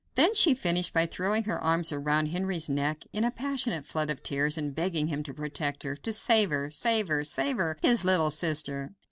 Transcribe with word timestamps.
Then 0.15 0.33
she 0.33 0.55
finished 0.55 0.93
by 0.93 1.05
throwing 1.05 1.43
her 1.43 1.63
arms 1.63 1.91
around 1.91 2.29
Henry's 2.29 2.67
neck 2.67 3.03
in 3.13 3.23
a 3.23 3.29
passionate 3.29 3.85
flood 3.85 4.09
of 4.09 4.23
tears 4.23 4.57
and 4.57 4.73
begging 4.73 5.09
him 5.09 5.21
to 5.21 5.31
protect 5.31 5.83
her 5.83 5.95
to 5.95 6.11
save 6.11 6.49
her! 6.49 6.71
save 6.71 7.07
her! 7.09 7.23
save 7.23 7.57
her! 7.57 7.77
his 7.83 8.03
little 8.03 8.31
sister. 8.31 8.95